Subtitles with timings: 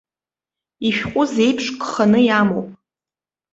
[0.87, 2.69] Ишәҟәы зеиԥш гханы иамоуп.